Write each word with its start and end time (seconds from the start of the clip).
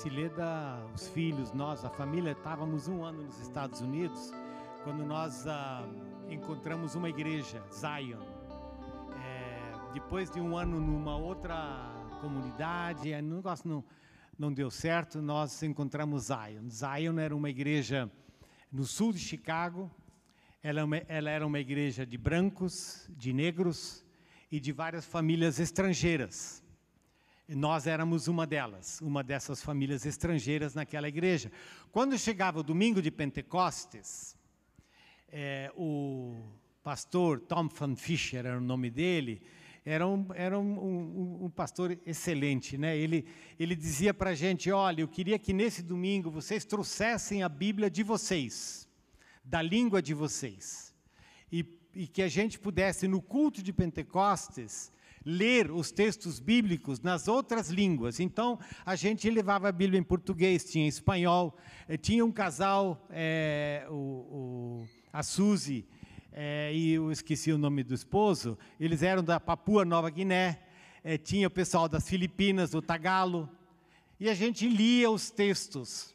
Cileda, 0.00 0.82
os 0.94 1.08
filhos, 1.08 1.52
nós, 1.52 1.84
a 1.84 1.90
família, 1.90 2.32
estávamos 2.32 2.88
um 2.88 3.04
ano 3.04 3.22
nos 3.22 3.38
Estados 3.38 3.82
Unidos 3.82 4.32
quando 4.82 5.04
nós 5.04 5.46
ah, 5.46 5.86
encontramos 6.30 6.94
uma 6.94 7.10
igreja, 7.10 7.62
Zion. 7.70 8.22
É, 9.22 9.92
depois 9.92 10.30
de 10.30 10.40
um 10.40 10.56
ano 10.56 10.80
numa 10.80 11.18
outra 11.18 11.92
comunidade, 12.18 13.12
o 13.12 13.20
negócio 13.20 13.68
não, 13.68 13.84
não 14.38 14.50
deu 14.50 14.70
certo, 14.70 15.20
nós 15.20 15.62
encontramos 15.62 16.28
Zion. 16.28 16.70
Zion 16.70 17.18
era 17.18 17.36
uma 17.36 17.50
igreja 17.50 18.10
no 18.72 18.86
sul 18.86 19.12
de 19.12 19.18
Chicago, 19.18 19.90
ela, 20.62 20.80
é 20.96 21.04
ela 21.08 21.28
era 21.28 21.46
uma 21.46 21.60
igreja 21.60 22.06
de 22.06 22.16
brancos, 22.16 23.06
de 23.10 23.34
negros 23.34 24.02
e 24.50 24.58
de 24.58 24.72
várias 24.72 25.04
famílias 25.04 25.60
estrangeiras. 25.60 26.64
Nós 27.56 27.88
éramos 27.88 28.28
uma 28.28 28.46
delas, 28.46 29.00
uma 29.00 29.24
dessas 29.24 29.60
famílias 29.60 30.06
estrangeiras 30.06 30.72
naquela 30.72 31.08
igreja. 31.08 31.50
Quando 31.90 32.16
chegava 32.16 32.60
o 32.60 32.62
domingo 32.62 33.02
de 33.02 33.10
Pentecostes, 33.10 34.36
é, 35.28 35.72
o 35.74 36.36
pastor 36.80 37.40
Tom 37.40 37.66
Van 37.66 37.96
Fischer 37.96 38.46
era 38.46 38.56
o 38.56 38.60
nome 38.60 38.88
dele, 38.88 39.42
era 39.84 40.06
um, 40.06 40.26
era 40.32 40.56
um, 40.60 40.78
um, 40.78 41.44
um 41.46 41.50
pastor 41.50 41.98
excelente, 42.06 42.78
né? 42.78 42.96
Ele, 42.96 43.26
ele 43.58 43.74
dizia 43.74 44.14
para 44.14 44.30
a 44.30 44.34
gente: 44.34 44.70
olha, 44.70 45.00
eu 45.00 45.08
queria 45.08 45.36
que 45.36 45.52
nesse 45.52 45.82
domingo 45.82 46.30
vocês 46.30 46.64
trouxessem 46.64 47.42
a 47.42 47.48
Bíblia 47.48 47.90
de 47.90 48.04
vocês, 48.04 48.88
da 49.42 49.60
língua 49.60 50.00
de 50.00 50.14
vocês, 50.14 50.94
e, 51.50 51.66
e 51.96 52.06
que 52.06 52.22
a 52.22 52.28
gente 52.28 52.60
pudesse, 52.60 53.08
no 53.08 53.20
culto 53.20 53.60
de 53.60 53.72
Pentecostes, 53.72 54.92
ler 55.24 55.70
os 55.70 55.90
textos 55.90 56.40
bíblicos 56.40 57.00
nas 57.00 57.28
outras 57.28 57.68
línguas. 57.68 58.20
Então, 58.20 58.58
a 58.84 58.96
gente 58.96 59.28
levava 59.28 59.68
a 59.68 59.72
Bíblia 59.72 60.00
em 60.00 60.02
português, 60.02 60.64
tinha 60.64 60.84
em 60.84 60.88
espanhol, 60.88 61.56
eh, 61.88 61.96
tinha 61.96 62.24
um 62.24 62.32
casal, 62.32 63.06
é, 63.10 63.86
o, 63.90 63.94
o, 63.94 64.88
a 65.12 65.22
Suzy 65.22 65.86
é, 66.32 66.72
e 66.72 66.92
eu 66.92 67.10
esqueci 67.10 67.52
o 67.52 67.58
nome 67.58 67.82
do 67.82 67.94
esposo, 67.94 68.56
eles 68.78 69.02
eram 69.02 69.22
da 69.22 69.40
Papua 69.40 69.84
Nova 69.84 70.08
Guiné, 70.10 70.60
é, 71.02 71.18
tinha 71.18 71.48
o 71.48 71.50
pessoal 71.50 71.88
das 71.88 72.08
Filipinas, 72.08 72.70
do 72.70 72.80
Tagalo, 72.80 73.48
e 74.18 74.28
a 74.28 74.34
gente 74.34 74.68
lia 74.68 75.10
os 75.10 75.30
textos. 75.30 76.14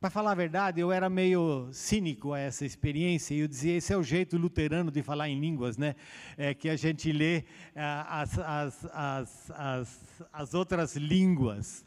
Para 0.00 0.08
falar 0.08 0.30
a 0.30 0.34
verdade, 0.34 0.80
eu 0.80 0.90
era 0.90 1.10
meio 1.10 1.68
cínico 1.74 2.32
a 2.32 2.38
essa 2.38 2.64
experiência 2.64 3.34
e 3.34 3.40
eu 3.40 3.46
dizia: 3.46 3.76
esse 3.76 3.92
é 3.92 3.96
o 3.98 4.02
jeito 4.02 4.38
luterano 4.38 4.90
de 4.90 5.02
falar 5.02 5.28
em 5.28 5.38
línguas, 5.38 5.76
né? 5.76 5.94
É 6.38 6.54
que 6.54 6.70
a 6.70 6.76
gente 6.76 7.12
lê 7.12 7.44
é, 7.74 8.04
as, 8.08 8.38
as, 8.38 8.84
as, 8.94 9.50
as, 9.50 10.22
as 10.32 10.54
outras 10.54 10.96
línguas. 10.96 11.84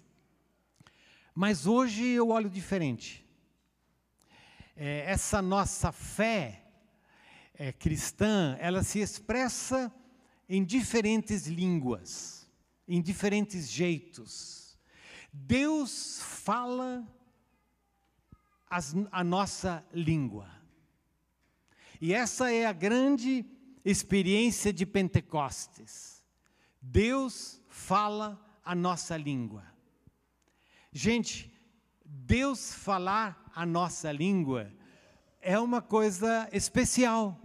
Mas 1.34 1.66
hoje 1.66 2.06
eu 2.06 2.30
olho 2.30 2.52
diferente. 2.52 3.26
É, 4.78 5.06
essa 5.08 5.42
nossa 5.42 5.92
fé 5.92 6.66
é, 7.56 7.72
cristã, 7.72 8.56
ela 8.60 8.84
se 8.84 9.00
expressa 9.00 9.92
em 10.48 10.64
diferentes 10.64 11.48
línguas, 11.48 12.48
em 12.88 13.02
diferentes 13.02 13.68
jeitos. 13.68 14.78
Deus 15.34 16.22
fala 16.22 17.04
as, 18.74 18.96
a 19.12 19.24
nossa 19.24 19.86
língua. 19.94 20.50
E 22.02 22.12
essa 22.12 22.52
é 22.52 22.66
a 22.66 22.74
grande 22.74 23.46
experiência 23.86 24.74
de 24.74 24.84
Pentecostes. 24.84 26.24
Deus 26.82 27.62
fala 27.70 28.44
a 28.66 28.74
nossa 28.74 29.16
língua. 29.16 29.64
Gente, 30.92 31.54
Deus 32.04 32.74
falar 32.74 33.52
a 33.54 33.64
nossa 33.64 34.12
língua 34.12 34.72
é 35.40 35.60
uma 35.60 35.82
coisa 35.82 36.50
especial. 36.52 37.40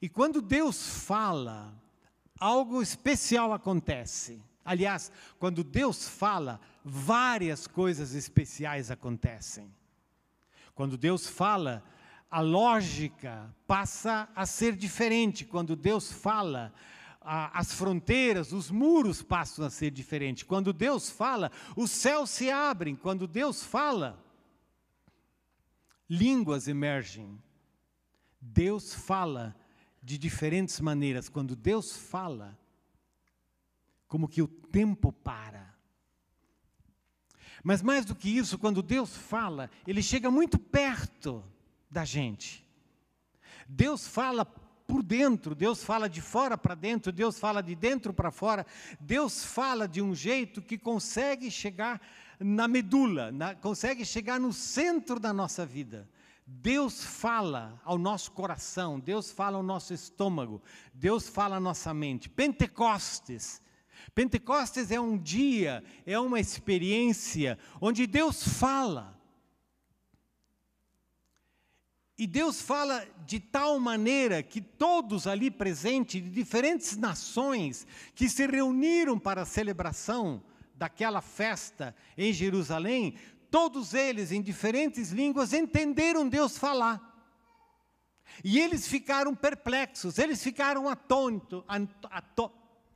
E 0.00 0.08
quando 0.08 0.40
Deus 0.40 1.04
fala, 1.04 1.78
algo 2.38 2.80
especial 2.80 3.52
acontece. 3.52 4.42
Aliás, 4.64 5.12
quando 5.38 5.62
Deus 5.62 6.08
fala, 6.08 6.58
várias 6.82 7.66
coisas 7.66 8.14
especiais 8.14 8.90
acontecem. 8.90 9.70
Quando 10.80 10.96
Deus 10.96 11.26
fala, 11.26 11.84
a 12.30 12.40
lógica 12.40 13.54
passa 13.66 14.26
a 14.34 14.46
ser 14.46 14.74
diferente. 14.74 15.44
Quando 15.44 15.76
Deus 15.76 16.10
fala, 16.10 16.72
a, 17.20 17.60
as 17.60 17.74
fronteiras, 17.74 18.50
os 18.50 18.70
muros 18.70 19.22
passam 19.22 19.66
a 19.66 19.68
ser 19.68 19.90
diferentes. 19.90 20.42
Quando 20.42 20.72
Deus 20.72 21.10
fala, 21.10 21.52
os 21.76 21.90
céus 21.90 22.30
se 22.30 22.50
abrem. 22.50 22.96
Quando 22.96 23.26
Deus 23.26 23.62
fala, 23.62 24.24
línguas 26.08 26.66
emergem. 26.66 27.38
Deus 28.40 28.94
fala 28.94 29.54
de 30.02 30.16
diferentes 30.16 30.80
maneiras. 30.80 31.28
Quando 31.28 31.54
Deus 31.54 31.94
fala, 31.94 32.58
como 34.08 34.26
que 34.26 34.40
o 34.40 34.48
tempo 34.48 35.12
para. 35.12 35.69
Mas 37.62 37.82
mais 37.82 38.04
do 38.04 38.14
que 38.14 38.28
isso, 38.28 38.58
quando 38.58 38.82
Deus 38.82 39.16
fala, 39.16 39.70
Ele 39.86 40.02
chega 40.02 40.30
muito 40.30 40.58
perto 40.58 41.44
da 41.90 42.04
gente. 42.04 42.66
Deus 43.68 44.06
fala 44.06 44.44
por 44.44 45.02
dentro, 45.02 45.54
Deus 45.54 45.84
fala 45.84 46.08
de 46.08 46.20
fora 46.20 46.58
para 46.58 46.74
dentro, 46.74 47.12
Deus 47.12 47.38
fala 47.38 47.62
de 47.62 47.76
dentro 47.76 48.12
para 48.12 48.30
fora, 48.30 48.66
Deus 48.98 49.44
fala 49.44 49.86
de 49.86 50.02
um 50.02 50.14
jeito 50.14 50.60
que 50.60 50.76
consegue 50.76 51.50
chegar 51.50 52.00
na 52.40 52.66
medula, 52.66 53.30
na, 53.30 53.54
consegue 53.54 54.04
chegar 54.04 54.40
no 54.40 54.52
centro 54.52 55.20
da 55.20 55.32
nossa 55.32 55.64
vida. 55.64 56.08
Deus 56.44 57.04
fala 57.04 57.80
ao 57.84 57.96
nosso 57.96 58.32
coração, 58.32 58.98
Deus 58.98 59.30
fala 59.30 59.56
ao 59.56 59.62
nosso 59.62 59.94
estômago, 59.94 60.60
Deus 60.92 61.28
fala 61.28 61.56
à 61.56 61.60
nossa 61.60 61.94
mente. 61.94 62.28
Pentecostes 62.28 63.62
Pentecostes 64.14 64.90
é 64.90 65.00
um 65.00 65.16
dia, 65.16 65.82
é 66.06 66.18
uma 66.18 66.40
experiência 66.40 67.58
onde 67.80 68.06
Deus 68.06 68.42
fala. 68.46 69.18
E 72.18 72.26
Deus 72.26 72.60
fala 72.60 73.06
de 73.24 73.40
tal 73.40 73.78
maneira 73.80 74.42
que 74.42 74.60
todos 74.60 75.26
ali 75.26 75.50
presentes, 75.50 76.22
de 76.22 76.28
diferentes 76.28 76.96
nações, 76.96 77.86
que 78.14 78.28
se 78.28 78.46
reuniram 78.46 79.18
para 79.18 79.42
a 79.42 79.46
celebração 79.46 80.42
daquela 80.74 81.22
festa 81.22 81.96
em 82.18 82.30
Jerusalém, 82.30 83.14
todos 83.50 83.94
eles, 83.94 84.32
em 84.32 84.42
diferentes 84.42 85.10
línguas, 85.10 85.54
entenderam 85.54 86.28
Deus 86.28 86.58
falar. 86.58 87.10
E 88.44 88.58
eles 88.58 88.86
ficaram 88.86 89.34
perplexos, 89.34 90.18
eles 90.18 90.42
ficaram 90.42 90.88
atônitos, 90.88 91.64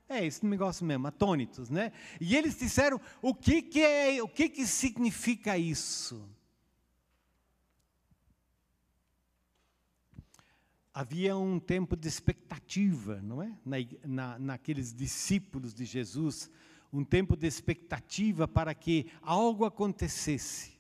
é 0.09 0.25
esse 0.25 0.45
negócio 0.45 0.85
mesmo, 0.85 1.07
atônitos, 1.07 1.71
né? 1.71 1.93
E 2.21 2.37
eles 2.37 2.57
disseram: 2.59 3.01
o 3.23 3.35
que, 3.35 3.63
que 3.63 3.81
é, 3.81 4.23
o 4.23 4.29
que, 4.29 4.49
que 4.49 4.67
significa 4.67 5.57
isso? 5.57 6.29
Havia 10.93 11.37
um 11.37 11.59
tempo 11.59 11.97
de 11.97 12.07
expectativa, 12.07 13.21
não 13.23 13.43
é? 13.43 13.53
Na, 13.65 13.77
na, 14.05 14.39
naqueles 14.39 14.93
discípulos 14.93 15.75
de 15.75 15.85
Jesus, 15.85 16.49
um 16.93 17.05
tempo 17.05 17.37
de 17.37 17.47
expectativa 17.47 18.47
para 18.47 18.75
que 18.75 19.11
algo 19.21 19.65
acontecesse. 19.65 20.75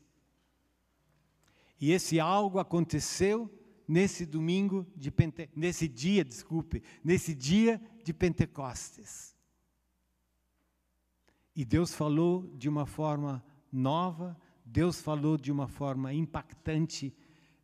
E 1.81 1.91
esse 1.91 2.21
algo 2.21 2.61
aconteceu 2.61 3.51
nesse 3.87 4.25
domingo 4.25 4.87
de 4.97 5.11
Pente... 5.11 5.49
nesse 5.55 5.87
dia, 5.89 6.25
desculpe, 6.25 6.83
nesse 7.03 7.34
dia 7.34 7.81
de 8.03 8.12
Pentecostes. 8.12 9.34
E 11.55 11.64
Deus 11.64 11.94
falou 11.94 12.50
de 12.56 12.69
uma 12.69 12.87
forma 12.87 13.44
nova, 13.70 14.37
Deus 14.64 15.00
falou 15.00 15.37
de 15.37 15.53
uma 15.53 15.69
forma 15.69 16.12
impactante, 16.12 17.14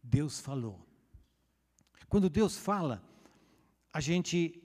Deus 0.03 0.41
falou. 0.41 0.87
Quando 2.09 2.29
Deus 2.29 2.57
fala, 2.57 3.03
a 3.93 4.01
gente 4.01 4.63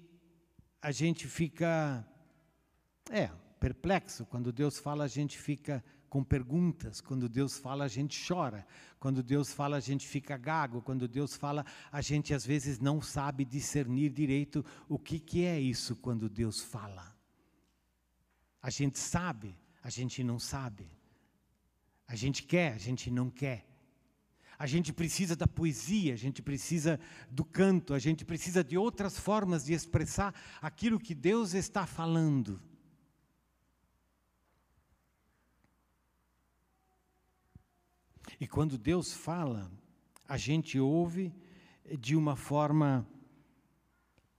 a 0.81 0.91
gente 0.91 1.27
fica 1.27 2.07
é, 3.09 3.31
perplexo, 3.59 4.23
quando 4.27 4.51
Deus 4.51 4.77
fala 4.77 5.03
a 5.03 5.07
gente 5.07 5.35
fica 5.35 5.83
com 6.09 6.23
perguntas. 6.23 7.01
Quando 7.01 7.27
Deus 7.27 7.57
fala, 7.57 7.85
a 7.85 7.87
gente 7.87 8.25
chora. 8.27 8.65
Quando 8.99 9.21
Deus 9.21 9.53
fala, 9.53 9.77
a 9.77 9.79
gente 9.79 10.07
fica 10.07 10.37
gago. 10.37 10.81
Quando 10.81 11.07
Deus 11.07 11.35
fala, 11.35 11.65
a 11.91 12.01
gente 12.01 12.33
às 12.33 12.45
vezes 12.45 12.79
não 12.79 13.01
sabe 13.01 13.45
discernir 13.45 14.09
direito 14.09 14.65
o 14.87 14.97
que, 14.97 15.19
que 15.19 15.45
é 15.45 15.59
isso 15.59 15.95
quando 15.95 16.29
Deus 16.29 16.61
fala. 16.61 17.15
A 18.61 18.69
gente 18.69 18.97
sabe, 18.97 19.55
a 19.83 19.89
gente 19.89 20.23
não 20.23 20.39
sabe. 20.39 20.89
A 22.07 22.15
gente 22.15 22.43
quer, 22.43 22.73
a 22.73 22.77
gente 22.77 23.11
não 23.11 23.29
quer. 23.29 23.67
A 24.57 24.65
gente 24.65 24.93
precisa 24.93 25.35
da 25.35 25.47
poesia, 25.47 26.13
a 26.13 26.17
gente 26.17 26.41
precisa 26.41 26.99
do 27.29 27.43
canto, 27.43 27.93
a 27.93 27.99
gente 27.99 28.23
precisa 28.23 28.63
de 28.63 28.77
outras 28.77 29.19
formas 29.19 29.65
de 29.65 29.73
expressar 29.73 30.33
aquilo 30.61 30.99
que 30.99 31.13
Deus 31.13 31.53
está 31.53 31.85
falando. 31.85 32.61
E 38.39 38.47
quando 38.47 38.77
Deus 38.77 39.13
fala, 39.13 39.71
a 40.27 40.37
gente 40.37 40.79
ouve 40.79 41.33
de 41.99 42.15
uma 42.15 42.35
forma 42.35 43.07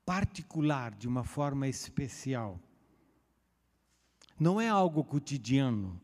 particular, 0.04 0.94
de 0.94 1.08
uma 1.08 1.24
forma 1.24 1.66
especial. 1.66 2.60
Não 4.38 4.60
é 4.60 4.68
algo 4.68 5.02
cotidiano. 5.02 6.00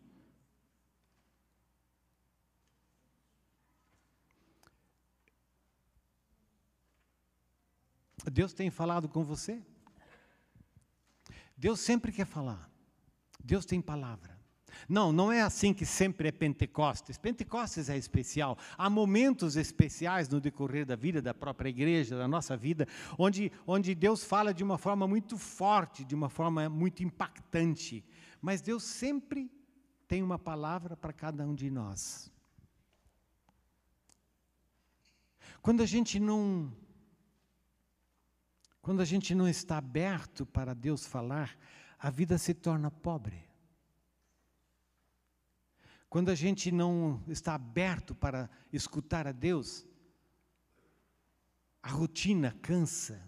Deus 8.30 8.52
tem 8.52 8.70
falado 8.70 9.08
com 9.08 9.24
você? 9.24 9.62
Deus 11.56 11.80
sempre 11.80 12.12
quer 12.12 12.26
falar. 12.26 12.70
Deus 13.42 13.66
tem 13.66 13.80
palavra. 13.80 14.31
Não, 14.88 15.12
não 15.12 15.30
é 15.30 15.42
assim 15.42 15.72
que 15.72 15.86
sempre 15.86 16.28
é 16.28 16.32
Pentecostes. 16.32 17.18
Pentecostes 17.18 17.88
é 17.88 17.96
especial. 17.96 18.58
Há 18.76 18.88
momentos 18.90 19.56
especiais 19.56 20.28
no 20.28 20.40
decorrer 20.40 20.84
da 20.84 20.96
vida 20.96 21.22
da 21.22 21.32
própria 21.34 21.68
igreja, 21.68 22.16
da 22.16 22.28
nossa 22.28 22.56
vida, 22.56 22.86
onde, 23.18 23.52
onde 23.66 23.94
Deus 23.94 24.24
fala 24.24 24.52
de 24.52 24.64
uma 24.64 24.78
forma 24.78 25.06
muito 25.06 25.38
forte, 25.38 26.04
de 26.04 26.14
uma 26.14 26.28
forma 26.28 26.68
muito 26.68 27.02
impactante. 27.02 28.04
Mas 28.40 28.60
Deus 28.60 28.82
sempre 28.82 29.50
tem 30.08 30.22
uma 30.22 30.38
palavra 30.38 30.96
para 30.96 31.12
cada 31.12 31.46
um 31.46 31.54
de 31.54 31.70
nós. 31.70 32.30
Quando 35.62 35.82
a 35.82 35.86
gente 35.86 36.18
não 36.18 36.72
quando 38.82 39.00
a 39.00 39.04
gente 39.04 39.32
não 39.32 39.48
está 39.48 39.78
aberto 39.78 40.44
para 40.44 40.74
Deus 40.74 41.06
falar, 41.06 41.56
a 41.96 42.10
vida 42.10 42.36
se 42.36 42.52
torna 42.52 42.90
pobre. 42.90 43.51
Quando 46.12 46.28
a 46.28 46.34
gente 46.34 46.70
não 46.70 47.22
está 47.26 47.54
aberto 47.54 48.14
para 48.14 48.50
escutar 48.70 49.26
a 49.26 49.32
Deus, 49.32 49.86
a 51.82 51.88
rotina 51.88 52.54
cansa, 52.60 53.18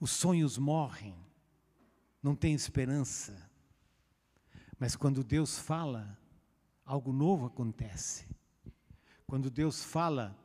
os 0.00 0.10
sonhos 0.10 0.58
morrem, 0.58 1.14
não 2.20 2.34
tem 2.34 2.54
esperança. 2.54 3.48
Mas 4.80 4.96
quando 4.96 5.22
Deus 5.22 5.60
fala, 5.60 6.18
algo 6.84 7.12
novo 7.12 7.46
acontece. 7.46 8.26
Quando 9.28 9.52
Deus 9.52 9.84
fala, 9.84 10.36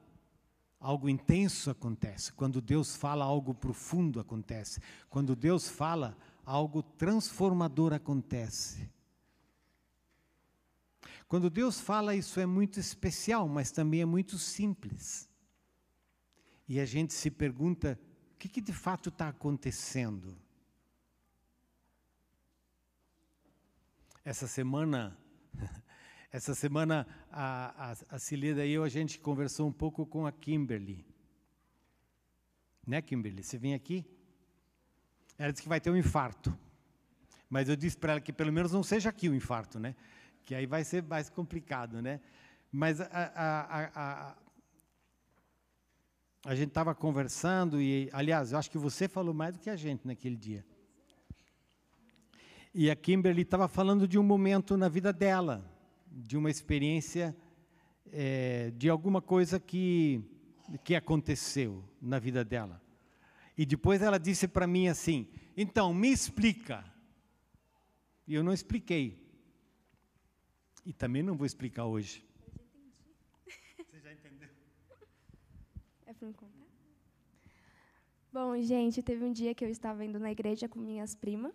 algo 0.80 1.10
intenso 1.10 1.72
acontece. 1.72 2.32
Quando 2.34 2.62
Deus 2.62 2.96
fala, 2.96 3.26
algo 3.26 3.56
profundo 3.56 4.20
acontece. 4.20 4.80
Quando 5.10 5.36
Deus 5.36 5.68
fala, 5.68 6.16
algo 6.46 6.84
transformador 6.84 7.94
acontece. 7.94 8.93
Quando 11.28 11.50
Deus 11.50 11.80
fala, 11.80 12.16
isso 12.16 12.40
é 12.40 12.46
muito 12.46 12.80
especial, 12.80 13.48
mas 13.48 13.72
também 13.72 14.02
é 14.02 14.06
muito 14.06 14.38
simples. 14.38 15.30
E 16.68 16.80
a 16.80 16.86
gente 16.86 17.14
se 17.14 17.30
pergunta: 17.30 18.00
o 18.34 18.38
que, 18.38 18.48
que 18.48 18.62
de 18.62 18.74
fato 18.74 19.10
está 19.10 19.30
acontecendo? 19.30 20.38
Essa 24.26 24.48
semana, 24.48 25.18
essa 26.32 26.56
semana 26.56 27.06
a, 27.30 27.92
a, 27.92 28.16
a 28.16 28.20
Cileda 28.20 28.66
e 28.66 28.72
eu, 28.72 28.84
a 28.84 28.90
gente 28.90 29.20
conversou 29.20 29.68
um 29.68 29.72
pouco 29.72 30.06
com 30.06 30.26
a 30.26 30.32
Kimberly. 30.32 31.06
Né, 32.86 33.02
Kimberly? 33.02 33.44
Você 33.44 33.58
vem 33.58 33.74
aqui? 33.74 34.06
Ela 35.38 35.52
disse 35.52 35.64
que 35.64 35.70
vai 35.70 35.82
ter 35.82 35.90
um 35.90 35.98
infarto. 35.98 36.58
Mas 37.50 37.70
eu 37.70 37.76
disse 37.76 37.98
para 37.98 38.14
ela 38.14 38.22
que 38.22 38.34
pelo 38.34 38.52
menos 38.52 38.72
não 38.72 38.84
seja 38.84 39.10
aqui 39.10 39.30
o 39.30 39.36
infarto, 39.36 39.80
né? 39.80 39.96
Que 40.46 40.54
aí 40.54 40.66
vai 40.66 40.84
ser 40.84 41.04
mais 41.04 41.30
complicado, 41.30 42.02
né? 42.02 42.20
Mas 42.72 43.00
a, 43.00 43.08
a, 43.08 43.92
a, 43.96 44.36
a 46.46 46.56
gente 46.56 46.70
estava 46.70 46.94
conversando 46.94 47.82
e, 47.82 48.10
aliás, 48.12 48.52
eu 48.52 48.58
acho 48.58 48.70
que 48.70 48.78
você 48.78 49.08
falou 49.08 49.34
mais 49.34 49.54
do 49.54 49.60
que 49.60 49.70
a 49.70 49.76
gente 49.76 50.06
naquele 50.06 50.36
dia. 50.36 50.66
E 52.74 52.90
a 52.90 52.96
Kimberly 52.96 53.44
estava 53.44 53.68
falando 53.68 54.08
de 54.08 54.18
um 54.18 54.24
momento 54.24 54.76
na 54.76 54.90
vida 54.90 55.14
dela, 55.14 55.64
de 56.12 56.36
uma 56.36 56.50
experiência, 56.50 57.36
é, 58.12 58.72
de 58.72 58.90
alguma 58.90 59.22
coisa 59.22 59.60
que, 59.60 60.22
que 60.84 60.96
aconteceu 60.96 61.84
na 62.02 62.20
vida 62.20 62.44
dela. 62.44 62.82
E 63.58 63.66
depois 63.66 64.02
ela 64.02 64.18
disse 64.18 64.48
para 64.48 64.66
mim 64.66 64.88
assim: 64.88 65.28
então, 65.56 65.94
me 65.94 66.12
explica. 66.12 66.84
E 68.28 68.34
eu 68.34 68.44
não 68.44 68.52
expliquei. 68.52 69.23
E 70.86 70.92
também 70.92 71.24
não 71.24 71.36
vou 71.36 71.46
explicar 71.46 71.86
hoje. 71.86 72.26
Você 73.78 74.00
já 74.00 74.12
entendeu? 74.12 74.50
É 76.06 76.14
para 76.14 76.28
me 76.28 76.34
contar? 76.34 76.64
Bom, 78.32 78.60
gente, 78.62 79.02
teve 79.02 79.24
um 79.24 79.32
dia 79.32 79.54
que 79.54 79.64
eu 79.64 79.70
estava 79.70 80.04
indo 80.04 80.20
na 80.20 80.32
igreja 80.32 80.68
com 80.68 80.80
minhas 80.80 81.16
primas. 81.16 81.54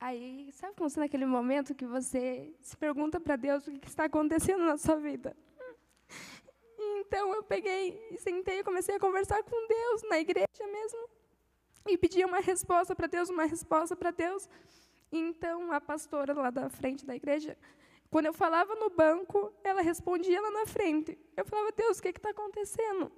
Aí, 0.00 0.50
sabe 0.52 0.74
como 0.74 0.90
se 0.90 0.98
naquele 0.98 1.26
momento 1.26 1.74
que 1.74 1.86
você 1.86 2.54
se 2.62 2.76
pergunta 2.76 3.20
para 3.20 3.36
Deus 3.36 3.66
o 3.66 3.78
que 3.78 3.88
está 3.88 4.04
acontecendo 4.04 4.64
na 4.64 4.76
sua 4.76 4.96
vida? 4.96 5.36
Então 6.78 7.32
eu 7.34 7.42
peguei 7.44 7.98
e 8.10 8.18
sentei 8.18 8.60
e 8.60 8.64
comecei 8.64 8.96
a 8.96 9.00
conversar 9.00 9.42
com 9.44 9.68
Deus 9.68 10.02
na 10.08 10.18
igreja 10.18 10.66
mesmo. 10.72 11.08
E 11.86 11.96
pedi 11.96 12.24
uma 12.24 12.40
resposta 12.40 12.94
para 12.94 13.06
Deus, 13.06 13.30
uma 13.30 13.44
resposta 13.44 13.94
para 13.94 14.10
Deus. 14.10 14.48
Então 15.12 15.70
a 15.72 15.80
pastora 15.80 16.34
lá 16.34 16.50
da 16.50 16.68
frente 16.68 17.06
da 17.06 17.14
igreja 17.14 17.56
quando 18.16 18.24
eu 18.24 18.32
falava 18.32 18.74
no 18.76 18.88
banco, 18.88 19.52
ela 19.62 19.82
respondia 19.82 20.40
lá 20.40 20.50
na 20.50 20.64
frente. 20.64 21.18
Eu 21.36 21.44
falava, 21.44 21.70
Deus, 21.72 21.98
o 21.98 22.02
que 22.02 22.08
está 22.08 22.30
acontecendo? 22.30 23.12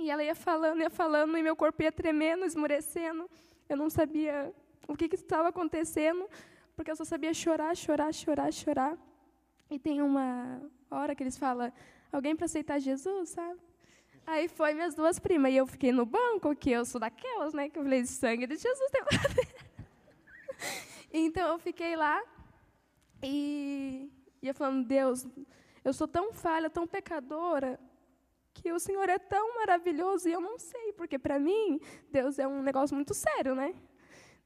E 0.00 0.10
ela 0.10 0.24
ia 0.24 0.34
falando, 0.34 0.80
ia 0.80 0.90
falando, 0.90 1.38
e 1.38 1.42
meu 1.44 1.54
corpo 1.54 1.80
ia 1.80 1.92
tremendo, 1.92 2.44
esmurecendo. 2.44 3.30
Eu 3.68 3.76
não 3.76 3.88
sabia 3.88 4.52
o 4.88 4.96
que 4.96 5.04
estava 5.14 5.50
acontecendo, 5.50 6.28
porque 6.74 6.90
eu 6.90 6.96
só 6.96 7.04
sabia 7.04 7.32
chorar, 7.32 7.76
chorar, 7.76 8.12
chorar, 8.12 8.52
chorar. 8.52 8.98
E 9.70 9.78
tem 9.78 10.02
uma 10.02 10.60
hora 10.90 11.14
que 11.14 11.22
eles 11.22 11.38
falam, 11.38 11.72
alguém 12.10 12.34
para 12.34 12.46
aceitar 12.46 12.80
Jesus, 12.80 13.28
sabe? 13.28 13.60
Aí 14.26 14.48
foi 14.48 14.74
minhas 14.74 14.96
duas 14.96 15.20
primas, 15.20 15.52
e 15.52 15.56
eu 15.56 15.68
fiquei 15.68 15.92
no 15.92 16.04
banco, 16.04 16.52
que 16.56 16.72
eu 16.72 16.84
sou 16.84 17.00
daquelas, 17.00 17.54
né? 17.54 17.68
Que 17.68 17.78
eu 17.78 17.84
falei, 17.84 18.04
sangue 18.06 18.48
de 18.48 18.56
Jesus 18.56 18.90
tem 18.90 19.02
Então 21.14 21.52
eu 21.52 21.60
fiquei 21.60 21.94
lá, 21.94 22.20
e 23.22 24.10
ia 24.42 24.54
falando, 24.54 24.86
Deus, 24.86 25.26
eu 25.84 25.92
sou 25.92 26.08
tão 26.08 26.32
falha, 26.32 26.70
tão 26.70 26.86
pecadora, 26.86 27.78
que 28.52 28.72
o 28.72 28.78
Senhor 28.78 29.08
é 29.08 29.18
tão 29.18 29.56
maravilhoso 29.56 30.28
e 30.28 30.32
eu 30.32 30.40
não 30.40 30.58
sei, 30.58 30.92
porque 30.92 31.18
para 31.18 31.38
mim, 31.38 31.80
Deus 32.10 32.38
é 32.38 32.46
um 32.46 32.62
negócio 32.62 32.94
muito 32.94 33.14
sério, 33.14 33.54
né? 33.54 33.74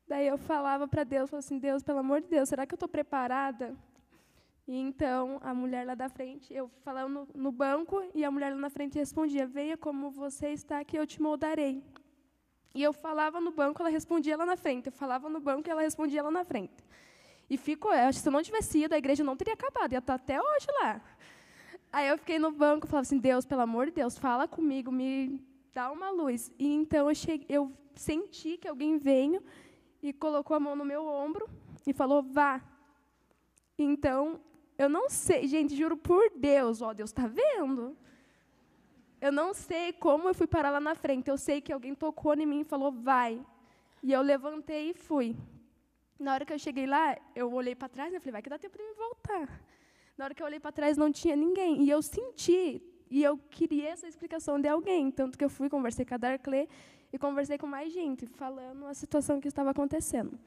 Daí 0.07 0.27
eu 0.27 0.37
falava 0.37 0.87
para 0.87 1.05
Deus, 1.05 1.31
falava 1.31 1.45
assim, 1.45 1.59
Deus, 1.59 1.83
pelo 1.83 1.99
amor 1.99 2.21
de 2.21 2.29
Deus, 2.29 2.49
será 2.49 2.67
que 2.67 2.75
eu 2.75 2.77
estou 2.77 2.89
preparada? 2.89 3.75
E 4.67 4.77
então 4.77 5.39
a 5.43 5.53
mulher 5.53 5.87
lá 5.87 5.95
da 5.95 6.09
frente, 6.09 6.53
eu 6.53 6.69
falava 6.83 7.09
no, 7.09 7.29
no, 7.35 7.53
banco 7.53 8.03
e 8.15 8.25
a 8.25 8.31
mulher 8.31 8.51
lá 8.51 8.57
na 8.57 8.71
frente 8.71 8.99
respondia: 8.99 9.47
Venha 9.47 9.77
como 9.77 10.11
você 10.11 10.49
está, 10.49 10.83
que 10.83 10.99
eu 10.99 11.07
te 11.07 11.21
moldarei. 11.21 11.83
E 12.75 12.83
eu 12.83 12.93
falava 12.93 13.41
no 13.41 13.53
banco, 13.53 13.83
ela 13.83 13.91
respondia 13.91 14.37
lá 14.37 14.47
na 14.47 14.57
frente. 14.57 14.87
Eu 14.87 14.93
falava 14.93 15.29
no 15.29 15.39
banco 15.39 15.69
e 15.69 15.71
ela 15.71 15.83
respondia 15.83 16.23
lá 16.23 16.31
na 16.31 16.45
frente. 16.45 16.83
E 17.49 17.57
ficou, 17.57 17.91
acho 17.91 18.19
que 18.19 18.23
se 18.23 18.29
eu 18.29 18.33
não 18.33 18.43
tivesse 18.43 18.85
ido, 18.85 18.95
a 18.95 18.99
igreja 18.99 19.23
não 19.23 19.37
teria 19.37 19.55
acabado, 19.55 19.93
ia 19.93 19.99
estar 19.99 20.15
até 20.15 20.41
hoje 20.41 20.67
lá. 20.81 21.01
Aí 21.93 22.09
eu 22.09 22.19
fiquei 22.19 22.39
no 22.39 22.51
banco 22.51 22.87
falava 22.87 23.03
assim, 23.03 23.19
Deus, 23.19 23.45
pelo 23.45 23.61
amor 23.61 23.87
de 23.87 23.93
Deus, 23.93 24.19
fala 24.19 24.49
comigo, 24.49 24.91
me 24.91 25.41
dá 25.73 25.93
uma 25.93 26.11
luz. 26.11 26.53
E 26.59 26.67
então 26.67 27.09
eu, 27.09 27.15
cheguei, 27.15 27.47
eu 27.49 27.73
senti 27.95 28.57
que 28.57 28.67
alguém 28.67 28.99
veio 28.99 29.43
e 30.03 30.13
colocou 30.13 30.57
a 30.57 30.61
mão 30.61 30.75
no 30.75 30.85
meu 30.85 31.07
ombro 31.07 31.49
e 31.87 31.93
falou, 31.93 32.23
vá. 32.23 32.61
Então, 33.79 34.41
eu 34.77 34.89
não 34.89 35.09
sei, 35.09 35.47
gente, 35.47 35.77
juro 35.77 35.97
por 35.97 36.31
Deus, 36.37 36.83
ó, 36.83 36.93
Deus 36.93 37.11
está 37.11 37.27
vendo? 37.27 37.97
Eu 39.21 39.33
não 39.33 39.55
sei 39.55 39.93
como 39.93 40.29
eu 40.29 40.35
fui 40.35 40.47
parar 40.47 40.71
lá 40.71 40.81
na 40.81 40.95
frente, 40.95 41.31
eu 41.31 41.39
sei 41.39 41.61
que 41.61 41.73
alguém 41.73 41.95
tocou 41.95 42.35
em 42.35 42.45
mim 42.45 42.61
e 42.61 42.65
falou, 42.65 42.91
vai. 42.91 43.41
E 44.03 44.13
eu 44.13 44.21
levantei 44.21 44.91
e 44.91 44.95
fui. 44.95 45.37
Na 46.19 46.35
hora 46.35 46.45
que 46.45 46.53
eu 46.53 46.59
cheguei 46.59 46.87
lá, 46.87 47.17
eu 47.35 47.53
olhei 47.53 47.75
para 47.75 47.89
trás 47.89 48.13
e 48.13 48.21
falei, 48.21 48.33
vai 48.33 48.43
que 48.43 48.51
dá 48.51 48.59
tempo 48.59 48.79
de 48.79 48.85
me 48.85 48.95
voltar. 48.95 49.49
Na 50.17 50.27
hora 50.27 50.35
que 50.35 50.43
eu 50.43 50.47
olhei 50.47 50.61
para 50.61 50.71
trás, 50.73 50.97
não 50.97 51.11
tinha 51.11 51.35
ninguém. 51.35 51.83
E 51.83 51.91
eu 51.91 52.01
senti, 52.01 52.81
e 53.11 53.23
eu 53.23 53.37
queria 53.51 53.89
essa 53.91 54.07
explicação 54.07 54.61
de 54.61 54.69
alguém. 54.69 55.11
Tanto 55.11 55.37
que 55.37 55.45
eu 55.45 55.51
fui, 55.51 55.69
conversei 55.69 56.05
com 56.05 56.15
a 56.15 56.17
Darkley 56.17 56.69
e 57.13 57.19
conversei 57.19 57.59
com 57.59 57.67
mais 57.67 57.93
gente, 57.93 58.27
falando 58.27 58.87
a 58.87 58.95
situação 58.95 59.41
que 59.41 59.49
estava 59.49 59.71
acontecendo. 59.71 60.39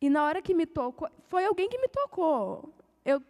E 0.00 0.10
na 0.10 0.24
hora 0.24 0.42
que 0.42 0.54
me 0.54 0.66
tocou, 0.66 1.08
foi 1.24 1.44
alguém 1.44 1.68
que 1.68 1.78
me 1.78 1.88
tocou. 1.88 2.72
Eu 3.04 3.22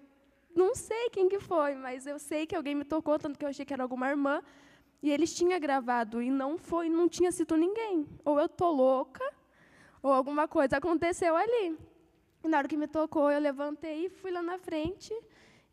não 0.55 0.75
sei 0.75 1.11
quem 1.11 1.29
que 1.29 1.39
foi, 1.39 1.75
mas 1.75 2.07
eu 2.07 2.19
sei 2.19 2.47
que 2.47 2.57
alguém 2.57 2.75
me 2.75 2.85
tocou, 2.85 3.19
tanto 3.19 3.39
que 3.39 3.45
eu 3.45 3.49
achei 3.49 3.65
que 3.65 3.73
era 3.73 3.83
alguma 3.83 4.09
irmã. 4.09 4.43
E 5.03 5.11
eles 5.11 5.35
tinham 5.35 5.61
gravado 5.61 6.23
e 6.23 6.31
não 6.31 6.57
foi, 6.57 6.89
não 6.89 7.09
tinha 7.09 7.31
sido 7.31 7.57
ninguém. 7.57 8.07
Ou 8.25 8.41
eu 8.41 8.49
tô 8.49 8.71
louca, 8.71 9.23
ou 10.07 10.13
alguma 10.13 10.47
coisa 10.47 10.77
aconteceu 10.77 11.35
ali. 11.37 11.77
E 12.45 12.49
na 12.49 12.59
hora 12.59 12.69
que 12.69 12.77
me 12.77 12.87
tocou, 12.87 13.31
eu 13.31 13.41
levantei 13.41 14.07
e 14.07 14.09
fui 14.09 14.31
lá 14.31 14.43
na 14.43 14.59
frente 14.59 15.13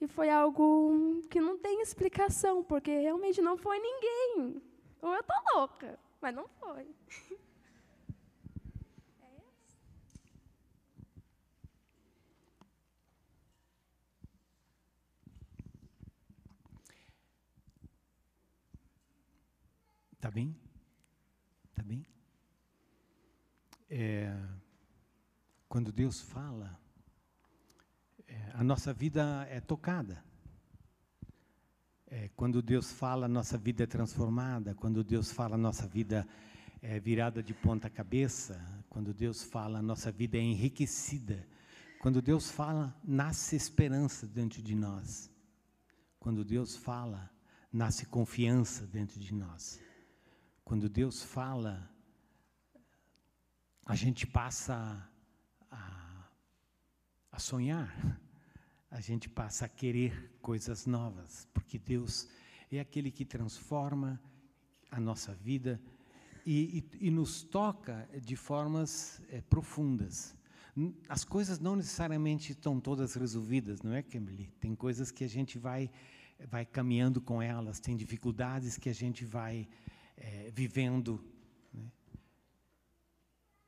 E 0.01 0.07
foi 0.07 0.29
algo 0.29 1.21
que 1.29 1.39
não 1.41 1.57
tem 1.57 1.81
explicação, 1.81 2.63
porque 2.63 2.91
realmente 2.99 3.41
não 3.41 3.57
foi 3.57 3.79
ninguém. 3.79 4.61
Ou 5.01 5.13
eu 5.15 5.23
tô 5.23 5.33
louca, 5.55 5.99
mas 6.21 6.35
não 6.35 6.47
foi. 6.59 6.87
Tá 20.19 20.31
bem? 20.31 20.55
Tá 21.75 21.83
bem? 21.83 22.05
É, 23.95 24.35
quando 25.69 25.91
Deus 25.91 26.19
fala, 26.19 26.79
é, 28.27 28.51
a 28.55 28.63
nossa 28.63 28.91
vida 28.91 29.45
é 29.51 29.61
tocada. 29.61 30.23
É, 32.07 32.27
quando 32.35 32.59
Deus 32.59 32.91
fala, 32.91 33.27
a 33.27 33.29
nossa 33.29 33.55
vida 33.55 33.83
é 33.83 33.85
transformada. 33.85 34.73
Quando 34.73 35.03
Deus 35.03 35.31
fala, 35.31 35.53
a 35.53 35.59
nossa 35.59 35.85
vida 35.85 36.27
é 36.81 36.99
virada 36.99 37.43
de 37.43 37.53
ponta 37.53 37.87
cabeça. 37.87 38.59
Quando 38.89 39.13
Deus 39.13 39.43
fala, 39.43 39.77
a 39.77 39.83
nossa 39.83 40.11
vida 40.11 40.39
é 40.39 40.41
enriquecida. 40.41 41.47
Quando 41.99 42.19
Deus 42.19 42.49
fala, 42.49 42.99
nasce 43.03 43.55
esperança 43.55 44.25
dentro 44.25 44.59
de 44.59 44.73
nós. 44.73 45.29
Quando 46.19 46.43
Deus 46.43 46.75
fala, 46.75 47.29
nasce 47.71 48.07
confiança 48.07 48.87
dentro 48.87 49.19
de 49.19 49.35
nós. 49.35 49.79
Quando 50.65 50.89
Deus 50.89 51.21
fala, 51.21 51.92
a 53.85 53.95
gente 53.95 54.25
passa 54.25 55.09
a, 55.69 56.29
a, 57.31 57.39
sonhar, 57.39 58.19
a 58.89 59.01
gente 59.01 59.27
passa 59.27 59.65
a 59.65 59.69
querer 59.69 60.31
coisas 60.41 60.85
novas, 60.85 61.47
porque 61.53 61.77
Deus 61.77 62.29
é 62.71 62.79
aquele 62.79 63.11
que 63.11 63.25
transforma 63.25 64.21
a 64.89 64.99
nossa 64.99 65.33
vida 65.33 65.81
e, 66.45 66.85
e, 67.01 67.07
e 67.07 67.11
nos 67.11 67.43
toca 67.43 68.07
de 68.21 68.35
formas 68.35 69.21
é, 69.29 69.41
profundas. 69.41 70.35
As 71.07 71.23
coisas 71.23 71.59
não 71.59 71.75
necessariamente 71.75 72.51
estão 72.53 72.79
todas 72.79 73.13
resolvidas, 73.15 73.81
não 73.81 73.93
é, 73.93 74.01
Kimberly? 74.01 74.51
Tem 74.59 74.73
coisas 74.73 75.11
que 75.11 75.23
a 75.23 75.29
gente 75.29 75.59
vai, 75.59 75.89
vai 76.49 76.65
caminhando 76.65 77.21
com 77.21 77.41
elas, 77.41 77.79
tem 77.79 77.95
dificuldades 77.95 78.77
que 78.77 78.89
a 78.89 78.93
gente 78.93 79.23
vai 79.25 79.67
é, 80.17 80.51
vivendo. 80.51 81.23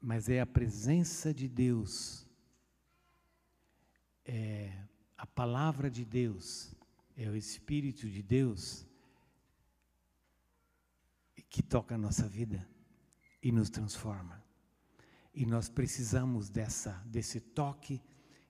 Mas 0.05 0.29
é 0.29 0.39
a 0.39 0.45
presença 0.45 1.33
de 1.33 1.47
Deus, 1.47 2.29
é 4.23 4.71
a 5.17 5.25
palavra 5.25 5.89
de 5.89 6.05
Deus, 6.05 6.75
é 7.17 7.27
o 7.27 7.35
Espírito 7.35 8.07
de 8.07 8.21
Deus 8.21 8.85
que 11.49 11.63
toca 11.63 11.95
a 11.95 11.97
nossa 11.97 12.27
vida 12.27 12.69
e 13.41 13.51
nos 13.51 13.71
transforma. 13.71 14.45
E 15.33 15.43
nós 15.43 15.69
precisamos 15.69 16.51
dessa, 16.51 16.91
desse 17.07 17.39
toque 17.39 17.99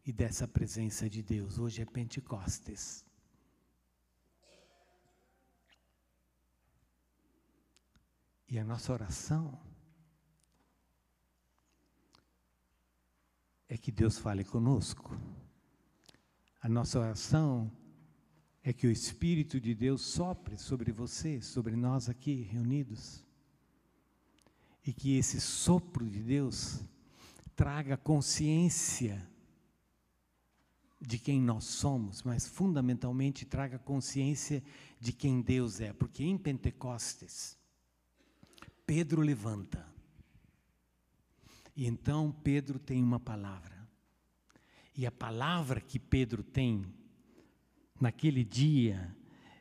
e 0.06 0.12
dessa 0.12 0.46
presença 0.46 1.10
de 1.10 1.24
Deus. 1.24 1.58
Hoje 1.58 1.82
é 1.82 1.86
Pentecostes. 1.86 3.06
E 8.50 8.60
a 8.60 8.64
nossa 8.66 8.92
oração 8.92 9.58
que 13.86 13.92
Deus 13.92 14.18
fale 14.18 14.44
conosco. 14.44 15.16
A 16.60 16.68
nossa 16.68 17.00
oração 17.00 17.72
é 18.64 18.74
que 18.74 18.88
o 18.88 18.92
Espírito 18.92 19.62
de 19.62 19.76
Deus 19.76 20.02
sopre 20.02 20.58
sobre 20.58 20.92
você, 20.92 21.40
sobre 21.40 21.76
nós 21.76 22.10
aqui 22.10 22.42
reunidos. 22.52 23.24
E 24.84 24.92
que 24.92 25.16
esse 25.16 25.40
sopro 25.40 26.10
de 26.10 26.20
Deus 26.20 26.82
traga 27.56 27.96
consciência 27.96 29.24
de 31.00 31.20
quem 31.20 31.40
nós 31.40 31.66
somos, 31.66 32.24
mas 32.24 32.48
fundamentalmente 32.48 33.46
traga 33.46 33.78
consciência 33.78 34.64
de 35.00 35.14
quem 35.14 35.44
Deus 35.44 35.80
é, 35.80 35.94
porque 35.94 36.24
em 36.24 36.40
Pentecostes, 36.40 37.56
Pedro 38.84 39.22
levanta. 39.22 39.88
E 41.76 41.86
então 41.86 42.32
Pedro 42.32 42.80
tem 42.80 43.04
uma 43.04 43.20
palavra. 43.20 43.75
E 44.96 45.06
a 45.06 45.12
palavra 45.12 45.82
que 45.82 46.00
Pedro 46.00 46.42
tem 46.42 46.86
naquele 48.00 48.44
dia 48.44 49.16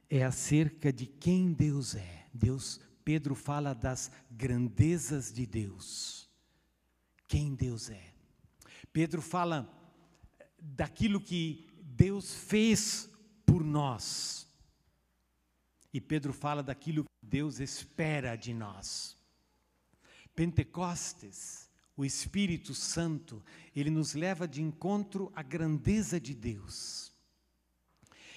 é 0.09 0.23
acerca 0.23 0.93
de 0.93 1.07
quem 1.07 1.53
Deus 1.53 1.95
é. 1.95 2.27
Deus, 2.33 2.81
Pedro 3.05 3.35
fala 3.35 3.75
das 3.75 4.11
grandezas 4.31 5.33
de 5.33 5.45
Deus. 5.45 6.31
Quem 7.27 7.55
Deus 7.55 7.91
é. 7.91 8.13
Pedro 8.93 9.21
fala 9.21 9.69
daquilo 10.61 11.21
que 11.21 11.67
Deus 11.83 12.35
fez 12.35 13.11
por 13.45 13.65
nós. 13.65 14.47
E 15.93 16.01
Pedro 16.01 16.33
fala 16.33 16.63
daquilo 16.63 17.05
que 17.05 17.27
Deus 17.27 17.59
espera 17.59 18.37
de 18.37 18.55
nós. 18.55 19.17
Pentecostes, 20.35 21.71
o 21.97 22.05
Espírito 22.05 22.75
Santo, 22.75 23.43
ele 23.75 23.91
nos 23.91 24.15
leva 24.15 24.49
de 24.49 24.61
encontro 24.61 25.31
à 25.35 25.43
grandeza 25.43 26.21
de 26.21 26.35
Deus. 26.35 27.13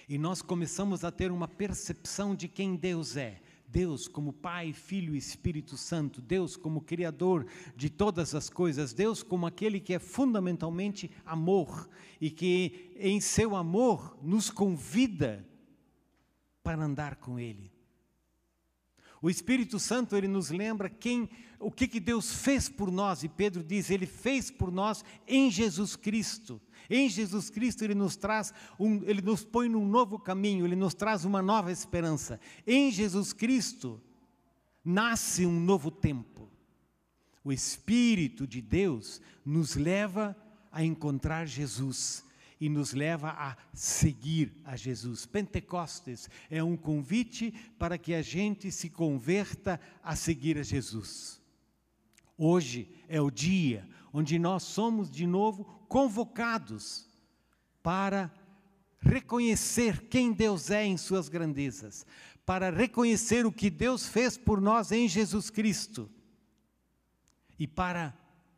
E 0.07 0.17
nós 0.17 0.41
começamos 0.41 1.03
a 1.03 1.11
ter 1.11 1.31
uma 1.31 1.47
percepção 1.47 2.35
de 2.35 2.47
quem 2.47 2.75
Deus 2.75 3.17
é. 3.17 3.41
Deus 3.67 4.07
como 4.07 4.31
Pai, 4.31 4.71
Filho 4.71 5.13
e 5.13 5.17
Espírito 5.17 5.75
Santo, 5.75 6.21
Deus 6.21 6.55
como 6.55 6.79
Criador 6.79 7.45
de 7.75 7.89
todas 7.89 8.33
as 8.33 8.49
coisas, 8.49 8.93
Deus 8.93 9.21
como 9.21 9.45
aquele 9.45 9.81
que 9.81 9.93
é 9.93 9.99
fundamentalmente 9.99 11.11
amor 11.25 11.89
e 12.21 12.29
que 12.31 12.93
em 12.95 13.19
seu 13.19 13.55
amor 13.55 14.17
nos 14.21 14.49
convida 14.49 15.45
para 16.63 16.81
andar 16.81 17.17
com 17.17 17.37
Ele. 17.37 17.76
O 19.21 19.29
Espírito 19.29 19.79
Santo 19.79 20.15
ele 20.15 20.27
nos 20.27 20.49
lembra 20.49 20.89
quem, 20.89 21.29
o 21.59 21.71
que, 21.71 21.87
que 21.87 21.99
Deus 21.99 22.31
fez 22.31 22.69
por 22.69 22.91
nós 22.91 23.23
e 23.23 23.29
Pedro 23.29 23.63
diz 23.63 23.89
ele 23.89 24.05
fez 24.05 24.51
por 24.51 24.71
nós 24.71 25.03
em 25.27 25.49
Jesus 25.49 25.95
Cristo. 25.95 26.61
Em 26.89 27.09
Jesus 27.09 27.49
Cristo 27.49 27.83
ele 27.83 27.95
nos 27.95 28.15
traz 28.15 28.53
um, 28.79 29.03
ele 29.03 29.21
nos 29.21 29.43
põe 29.43 29.67
num 29.67 29.85
novo 29.85 30.19
caminho, 30.19 30.65
ele 30.65 30.75
nos 30.75 30.93
traz 30.93 31.25
uma 31.25 31.41
nova 31.41 31.71
esperança. 31.71 32.39
Em 32.65 32.91
Jesus 32.91 33.33
Cristo 33.33 34.01
nasce 34.83 35.45
um 35.45 35.59
novo 35.59 35.89
tempo. 35.89 36.49
O 37.43 37.51
Espírito 37.51 38.45
de 38.45 38.61
Deus 38.61 39.21
nos 39.45 39.75
leva 39.75 40.35
a 40.71 40.83
encontrar 40.83 41.45
Jesus 41.45 42.23
e 42.59 42.69
nos 42.69 42.93
leva 42.93 43.29
a 43.29 43.55
seguir 43.73 44.53
a 44.65 44.75
Jesus. 44.75 45.25
Pentecostes 45.25 46.29
é 46.49 46.63
um 46.63 46.75
convite 46.75 47.53
para 47.77 47.97
que 47.97 48.13
a 48.13 48.21
gente 48.21 48.71
se 48.71 48.89
converta 48.89 49.79
a 50.03 50.15
seguir 50.15 50.57
a 50.57 50.63
Jesus. 50.63 51.41
Hoje 52.37 52.89
é 53.07 53.21
o 53.21 53.31
dia 53.31 53.87
onde 54.11 54.39
nós 54.39 54.63
somos 54.63 55.11
de 55.11 55.27
novo 55.27 55.63
convocados 55.87 57.07
para 57.83 58.31
reconhecer 58.99 60.07
quem 60.07 60.33
Deus 60.33 60.69
é 60.69 60.85
em 60.85 60.97
suas 60.97 61.29
grandezas, 61.29 62.05
para 62.45 62.69
reconhecer 62.69 63.45
o 63.45 63.51
que 63.51 63.69
Deus 63.69 64.07
fez 64.07 64.37
por 64.37 64.59
nós 64.59 64.91
em 64.91 65.07
Jesus 65.07 65.49
Cristo 65.49 66.09
e 67.59 67.67
para 67.67 68.17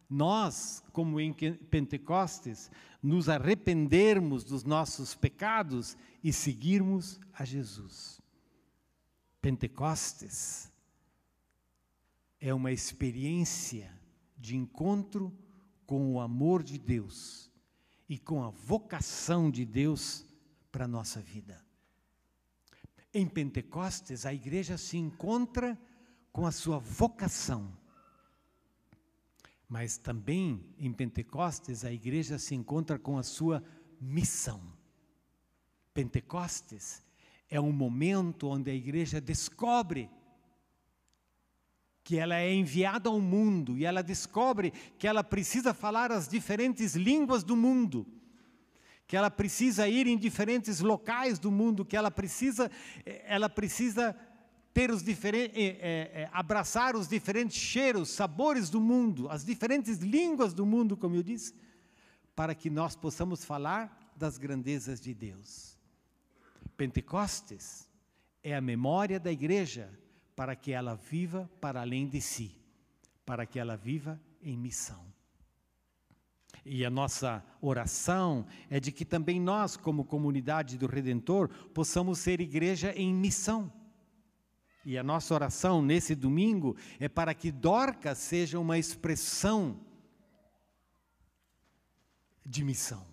nós, 0.09 0.83
como 0.91 1.19
em 1.19 1.31
Pentecostes, 1.31 2.71
nos 3.01 3.29
arrependermos 3.29 4.43
dos 4.43 4.63
nossos 4.63 5.13
pecados 5.13 5.95
e 6.23 6.33
seguirmos 6.33 7.19
a 7.31 7.45
Jesus. 7.45 8.19
Pentecostes 9.41 10.71
é 12.41 12.53
uma 12.53 12.71
experiência 12.71 13.93
de 14.37 14.57
encontro 14.57 15.31
com 15.85 16.13
o 16.13 16.19
amor 16.19 16.63
de 16.63 16.77
Deus 16.77 17.51
e 18.07 18.17
com 18.17 18.43
a 18.43 18.49
vocação 18.49 19.51
de 19.51 19.63
Deus 19.63 20.25
para 20.71 20.85
a 20.85 20.87
nossa 20.87 21.21
vida. 21.21 21.63
Em 23.13 23.27
Pentecostes, 23.27 24.25
a 24.25 24.33
igreja 24.33 24.77
se 24.77 24.97
encontra 24.97 25.79
com 26.31 26.45
a 26.45 26.51
sua 26.51 26.79
vocação 26.79 27.78
mas 29.69 29.99
também 29.99 30.65
em 30.79 30.91
Pentecostes 30.91 31.85
a 31.85 31.93
igreja 31.93 32.39
se 32.39 32.55
encontra 32.55 32.97
com 32.97 33.19
a 33.19 33.23
sua 33.23 33.63
missão. 34.01 34.59
Pentecostes 35.93 37.03
é 37.47 37.61
um 37.61 37.71
momento 37.71 38.47
onde 38.47 38.71
a 38.71 38.73
igreja 38.73 39.21
descobre 39.21 40.09
que 42.03 42.17
ela 42.17 42.39
é 42.39 42.51
enviada 42.51 43.09
ao 43.09 43.21
mundo 43.21 43.77
e 43.77 43.85
ela 43.85 44.01
descobre 44.01 44.73
que 44.97 45.07
ela 45.07 45.23
precisa 45.23 45.71
falar 45.71 46.11
as 46.11 46.27
diferentes 46.27 46.95
línguas 46.95 47.43
do 47.43 47.55
mundo, 47.55 48.07
que 49.05 49.15
ela 49.15 49.29
precisa 49.29 49.87
ir 49.87 50.07
em 50.07 50.17
diferentes 50.17 50.79
locais 50.79 51.37
do 51.37 51.51
mundo, 51.51 51.85
que 51.85 51.95
ela 51.95 52.09
precisa, 52.09 52.71
eh, 53.05 53.23
ela 53.27 53.47
precisa 53.47 54.15
ter 54.73 54.91
os 54.91 55.03
diferentes, 55.03 55.57
é, 55.57 55.77
é, 55.81 56.29
abraçar 56.31 56.95
os 56.95 57.07
diferentes 57.07 57.57
cheiros, 57.57 58.09
sabores 58.09 58.69
do 58.69 58.79
mundo, 58.79 59.29
as 59.29 59.43
diferentes 59.43 59.97
línguas 59.97 60.53
do 60.53 60.65
mundo, 60.65 60.95
como 60.95 61.15
eu 61.15 61.23
disse, 61.23 61.53
para 62.35 62.53
que 62.55 62.69
nós 62.69 62.95
possamos 62.95 63.43
falar 63.43 64.13
das 64.15 64.37
grandezas 64.37 64.99
de 64.99 65.13
Deus. 65.13 65.77
Pentecostes 66.77 67.89
é 68.43 68.55
a 68.55 68.61
memória 68.61 69.19
da 69.19 69.31
igreja 69.31 69.89
para 70.35 70.55
que 70.55 70.71
ela 70.71 70.95
viva 70.95 71.49
para 71.59 71.81
além 71.81 72.07
de 72.07 72.21
si, 72.21 72.55
para 73.25 73.45
que 73.45 73.59
ela 73.59 73.75
viva 73.75 74.19
em 74.41 74.57
missão. 74.57 75.09
E 76.65 76.85
a 76.85 76.89
nossa 76.89 77.43
oração 77.61 78.45
é 78.69 78.79
de 78.79 78.91
que 78.91 79.03
também 79.03 79.39
nós, 79.39 79.75
como 79.75 80.05
comunidade 80.05 80.77
do 80.77 80.87
Redentor, 80.87 81.49
possamos 81.73 82.19
ser 82.19 82.39
igreja 82.39 82.93
em 82.93 83.13
missão. 83.13 83.71
E 84.89 84.97
a 84.97 85.03
nossa 85.03 85.35
oração 85.35 85.83
nesse 85.83 86.15
domingo 86.15 86.75
é 86.99 87.07
para 87.07 87.31
que 87.35 87.51
Dorcas 87.51 88.17
seja 88.17 88.59
uma 88.59 88.75
expressão 88.75 89.79
de 92.43 92.63
missão. 92.63 93.05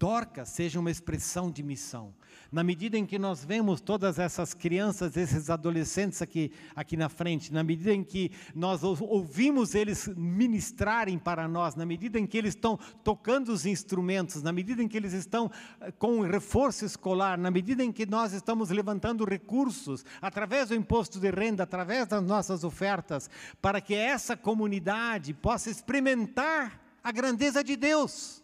Dorcas 0.00 0.48
seja 0.48 0.80
uma 0.80 0.90
expressão 0.90 1.50
de 1.50 1.62
missão. 1.62 2.14
Na 2.50 2.64
medida 2.64 2.96
em 2.96 3.04
que 3.04 3.18
nós 3.18 3.44
vemos 3.44 3.82
todas 3.82 4.18
essas 4.18 4.54
crianças, 4.54 5.14
esses 5.14 5.50
adolescentes 5.50 6.22
aqui, 6.22 6.50
aqui 6.74 6.96
na 6.96 7.10
frente, 7.10 7.52
na 7.52 7.62
medida 7.62 7.92
em 7.92 8.02
que 8.02 8.32
nós 8.54 8.82
ouvimos 8.82 9.74
eles 9.74 10.08
ministrarem 10.16 11.18
para 11.18 11.46
nós, 11.46 11.74
na 11.74 11.84
medida 11.84 12.18
em 12.18 12.26
que 12.26 12.38
eles 12.38 12.54
estão 12.54 12.78
tocando 13.04 13.50
os 13.50 13.66
instrumentos, 13.66 14.42
na 14.42 14.52
medida 14.52 14.82
em 14.82 14.88
que 14.88 14.96
eles 14.96 15.12
estão 15.12 15.50
eh, 15.82 15.92
com 15.92 16.22
reforço 16.22 16.86
escolar, 16.86 17.36
na 17.36 17.50
medida 17.50 17.84
em 17.84 17.92
que 17.92 18.06
nós 18.06 18.32
estamos 18.32 18.70
levantando 18.70 19.26
recursos 19.26 20.02
através 20.22 20.70
do 20.70 20.74
imposto 20.74 21.20
de 21.20 21.30
renda, 21.30 21.64
através 21.64 22.08
das 22.08 22.24
nossas 22.24 22.64
ofertas, 22.64 23.28
para 23.60 23.82
que 23.82 23.94
essa 23.94 24.34
comunidade 24.34 25.34
possa 25.34 25.68
experimentar 25.68 26.80
a 27.04 27.12
grandeza 27.12 27.62
de 27.62 27.76
Deus 27.76 28.39